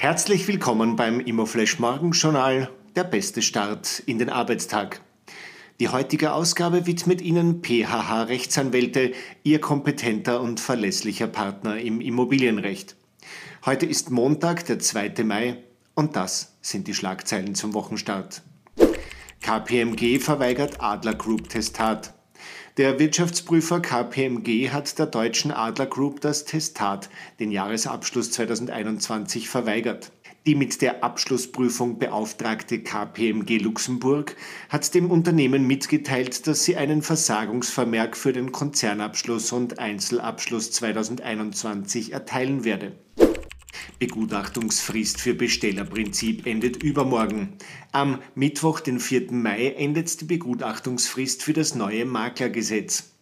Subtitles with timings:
[0.00, 5.00] Herzlich willkommen beim Immoflash Morgenjournal, der beste Start in den Arbeitstag.
[5.80, 9.10] Die heutige Ausgabe widmet Ihnen PHH Rechtsanwälte,
[9.42, 12.94] Ihr kompetenter und verlässlicher Partner im Immobilienrecht.
[13.66, 15.24] Heute ist Montag, der 2.
[15.24, 15.64] Mai,
[15.96, 18.42] und das sind die Schlagzeilen zum Wochenstart.
[19.42, 22.14] KPMG verweigert Adler Group Testat.
[22.76, 27.10] Der Wirtschaftsprüfer KPMG hat der deutschen Adler Group das Testat,
[27.40, 30.12] den Jahresabschluss 2021, verweigert.
[30.46, 34.36] Die mit der Abschlussprüfung beauftragte KPMG Luxemburg
[34.68, 42.64] hat dem Unternehmen mitgeteilt, dass sie einen Versagungsvermerk für den Konzernabschluss und Einzelabschluss 2021 erteilen
[42.64, 42.92] werde.
[43.98, 47.54] Begutachtungsfrist für Bestellerprinzip endet übermorgen.
[47.92, 49.32] Am Mittwoch, den 4.
[49.32, 53.12] Mai, endet die Begutachtungsfrist für das neue Maklergesetz.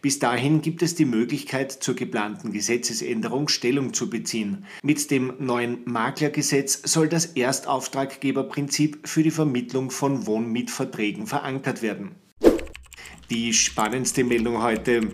[0.00, 4.64] Bis dahin gibt es die Möglichkeit, zur geplanten Gesetzesänderung Stellung zu beziehen.
[4.82, 12.14] Mit dem neuen Maklergesetz soll das Erstauftraggeberprinzip für die Vermittlung von Wohnmietverträgen verankert werden.
[13.30, 15.12] Die spannendste Meldung heute.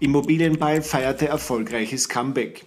[0.00, 2.66] Immobilienball feierte erfolgreiches Comeback.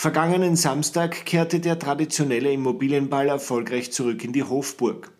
[0.00, 5.10] Vergangenen Samstag kehrte der traditionelle Immobilienball erfolgreich zurück in die Hofburg.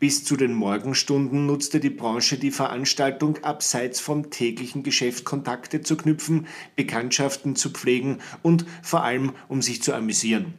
[0.00, 5.96] Bis zu den Morgenstunden nutzte die Branche die Veranstaltung abseits vom täglichen Geschäft Kontakte zu
[5.96, 10.54] knüpfen, Bekanntschaften zu pflegen und vor allem um sich zu amüsieren.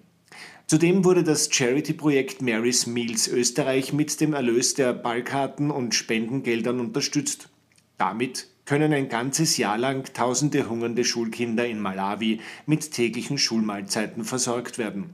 [0.67, 7.49] Zudem wurde das Charity-Projekt Mary's Meals Österreich mit dem Erlös der Ballkarten und Spendengeldern unterstützt.
[7.97, 14.77] Damit können ein ganzes Jahr lang tausende hungernde Schulkinder in Malawi mit täglichen Schulmahlzeiten versorgt
[14.77, 15.13] werden.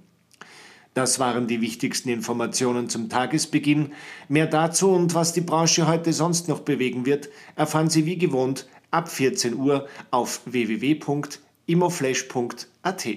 [0.94, 3.94] Das waren die wichtigsten Informationen zum Tagesbeginn.
[4.28, 8.68] Mehr dazu und was die Branche heute sonst noch bewegen wird, erfahren Sie wie gewohnt
[8.90, 13.08] ab 14 Uhr auf www.imoflash.at.